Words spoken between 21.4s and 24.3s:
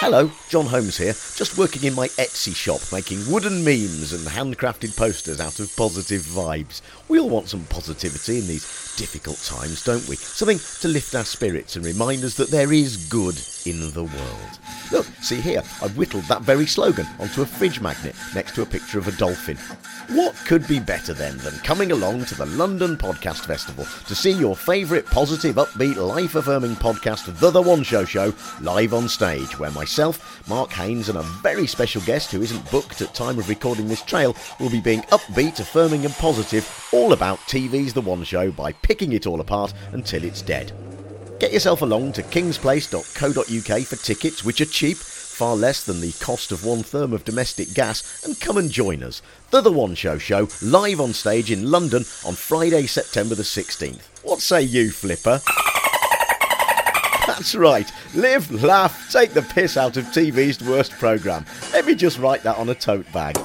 coming along to the London Podcast Festival to see